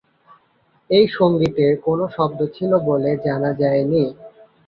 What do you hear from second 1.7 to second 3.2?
কোন শব্দ ছিল বলে